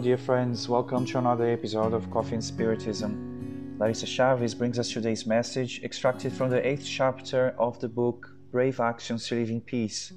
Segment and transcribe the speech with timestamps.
[0.00, 0.68] dear friends.
[0.68, 3.76] Welcome to another episode of Coffee and Spiritism.
[3.80, 8.78] Larissa Chavez brings us today's message, extracted from the eighth chapter of the book Brave
[8.78, 10.12] Actions to Live in Peace,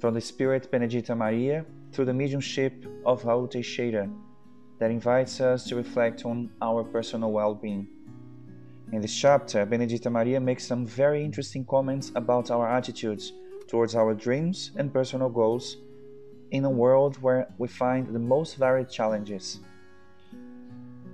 [0.00, 4.10] from the Spirit Benedita Maria through the mediumship of Raul Teixeira,
[4.80, 7.86] that invites us to reflect on our personal well being.
[8.92, 13.32] In this chapter, Benedita Maria makes some very interesting comments about our attitudes
[13.68, 15.76] towards our dreams and personal goals
[16.50, 19.60] in a world where we find the most varied challenges.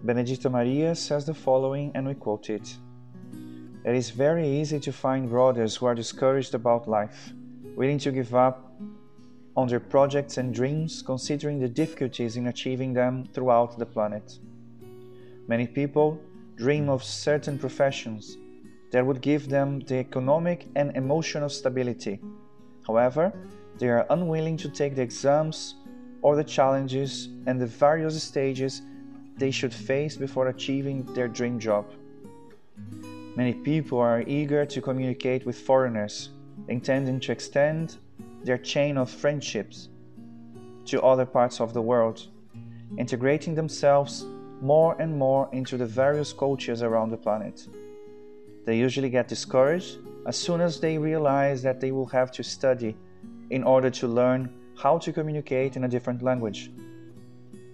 [0.04, 2.76] Benedita Maria says the following, and we quote it
[3.84, 7.32] It is very easy to find brothers who are discouraged about life,
[7.76, 8.72] willing to give up
[9.56, 14.38] on their projects and dreams, considering the difficulties in achieving them throughout the planet.
[15.48, 16.20] Many people
[16.56, 18.38] dream of certain professions
[18.90, 22.20] that would give them the economic and emotional stability.
[22.86, 23.32] However,
[23.78, 25.76] they are unwilling to take the exams
[26.22, 28.82] or the challenges and the various stages
[29.36, 31.84] they should face before achieving their dream job.
[33.36, 36.30] Many people are eager to communicate with foreigners,
[36.68, 37.96] intending to extend
[38.42, 39.88] their chain of friendships
[40.86, 42.28] to other parts of the world,
[42.96, 44.24] integrating themselves
[44.62, 47.68] more and more into the various cultures around the planet.
[48.64, 52.96] They usually get discouraged as soon as they realize that they will have to study
[53.50, 56.70] in order to learn how to communicate in a different language,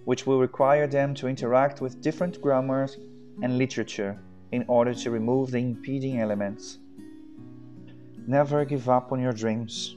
[0.05, 2.97] which will require them to interact with different grammars
[3.41, 4.17] and literature
[4.51, 6.77] in order to remove the impeding elements.
[8.27, 9.95] Never give up on your dreams.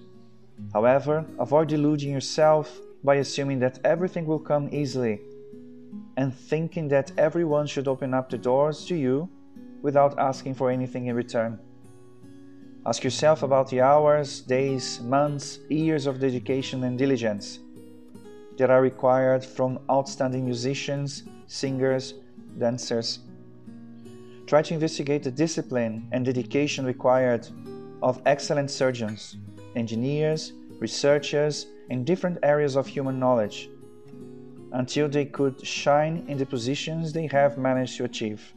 [0.72, 5.20] However, avoid deluding yourself by assuming that everything will come easily
[6.16, 9.28] and thinking that everyone should open up the doors to you
[9.82, 11.58] without asking for anything in return.
[12.86, 17.58] Ask yourself about the hours, days, months, years of dedication and diligence
[18.58, 22.14] that are required from outstanding musicians, singers,
[22.60, 23.18] dancers.
[24.46, 27.48] Try to investigate the discipline and dedication required
[28.04, 29.36] of excellent surgeons,
[29.74, 33.68] engineers, researchers in different areas of human knowledge
[34.74, 38.54] until they could shine in the positions they have managed to achieve.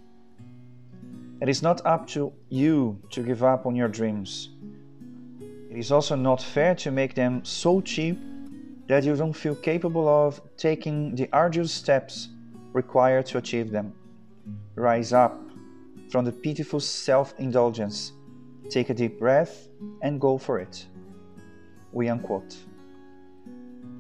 [1.42, 4.50] It is not up to you to give up on your dreams.
[5.72, 8.20] It is also not fair to make them so cheap
[8.88, 12.30] that you don't feel capable of taking the arduous steps
[12.74, 13.94] required to achieve them.
[14.76, 15.40] Rise up
[16.10, 18.12] from the pitiful self indulgence,
[18.70, 19.70] take a deep breath,
[20.02, 20.88] and go for it.
[21.94, 22.58] We unquote.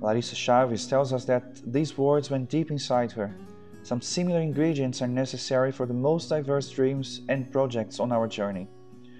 [0.01, 3.33] Larissa Chavez tells us that these words went deep inside her.
[3.89, 8.67] Some similar ingredients are necessary for the most diverse dreams and projects on our journey,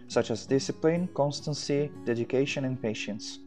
[0.08, 3.40] such as discipline, constancy, dedication, and patience.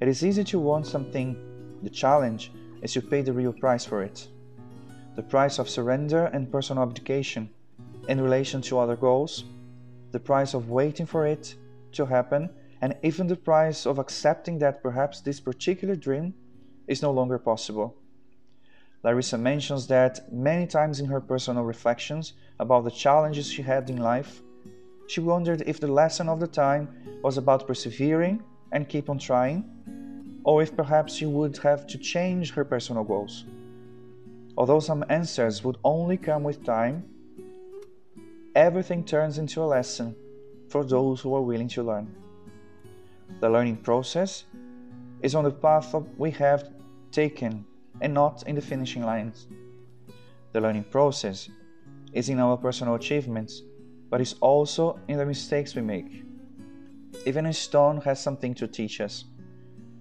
[0.00, 1.36] It is easy to want something,
[1.84, 2.50] the challenge
[2.82, 4.26] is to pay the real price for it.
[5.14, 7.48] The price of surrender and personal abdication
[8.08, 9.44] in relation to other goals,
[10.10, 11.54] the price of waiting for it
[11.92, 12.50] to happen,
[12.80, 16.34] and even the price of accepting that perhaps this particular dream
[16.88, 17.99] is no longer possible.
[19.02, 23.96] Larissa mentions that many times in her personal reflections about the challenges she had in
[23.96, 24.42] life,
[25.06, 26.88] she wondered if the lesson of the time
[27.22, 29.64] was about persevering and keep on trying,
[30.44, 33.46] or if perhaps she would have to change her personal goals.
[34.56, 37.04] Although some answers would only come with time,
[38.54, 40.14] everything turns into a lesson
[40.68, 42.14] for those who are willing to learn.
[43.40, 44.44] The learning process
[45.22, 46.68] is on the path we have
[47.10, 47.64] taken
[48.00, 49.46] and not in the finishing lines.
[50.52, 51.48] The learning process
[52.12, 53.62] is in our personal achievements,
[54.08, 56.24] but is also in the mistakes we make.
[57.26, 59.24] Even a stone has something to teach us,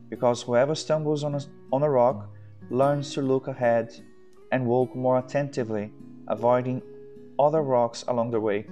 [0.10, 1.42] because whoever stumbles on a,
[1.72, 2.30] on a rock
[2.70, 3.94] learns to look ahead
[4.52, 5.92] and walk more attentively,
[6.28, 6.82] avoiding
[7.38, 8.66] other rocks along the way.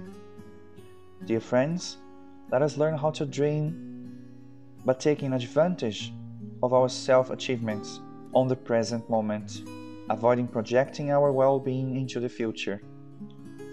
[1.24, 1.98] Dear friends,
[2.50, 4.16] let us learn how to dream,
[4.84, 6.12] but taking advantage
[6.62, 8.00] of our self achievements
[8.38, 9.64] on the present moment,
[10.10, 12.80] avoiding projecting our well being into the future,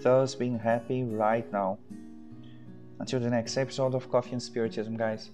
[0.02, 1.78] thus being happy right now.
[2.98, 5.30] Until the next episode of Coffee and Spiritism, guys.